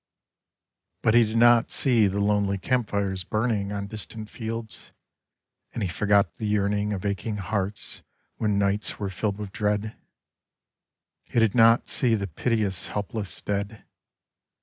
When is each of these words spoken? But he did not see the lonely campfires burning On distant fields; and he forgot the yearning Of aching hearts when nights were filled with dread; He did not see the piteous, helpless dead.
But 1.03 1.13
he 1.13 1.23
did 1.23 1.37
not 1.37 1.69
see 1.69 2.07
the 2.07 2.19
lonely 2.19 2.57
campfires 2.57 3.23
burning 3.23 3.71
On 3.71 3.85
distant 3.85 4.31
fields; 4.31 4.91
and 5.75 5.83
he 5.83 5.89
forgot 5.89 6.37
the 6.37 6.47
yearning 6.47 6.91
Of 6.91 7.05
aching 7.05 7.35
hearts 7.37 8.01
when 8.37 8.57
nights 8.57 8.97
were 8.97 9.11
filled 9.11 9.37
with 9.37 9.51
dread; 9.51 9.95
He 11.21 11.37
did 11.37 11.53
not 11.53 11.87
see 11.87 12.15
the 12.15 12.25
piteous, 12.25 12.87
helpless 12.87 13.43
dead. 13.43 13.85